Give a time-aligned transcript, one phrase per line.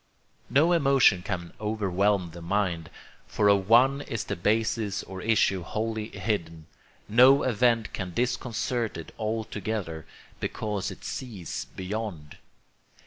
[0.49, 2.89] No emotion can overwhelm the mind,
[3.27, 6.65] for of none is the basis or issue wholly hidden;
[7.07, 10.07] no event can disconcert it altogether,
[10.39, 12.37] because it sees beyond.